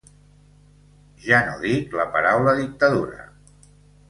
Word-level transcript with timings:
Ja 1.25 1.41
no 1.49 1.59
dic 1.67 1.93
la 2.01 2.07
paraula 2.17 2.57
dictadura. 2.63 3.29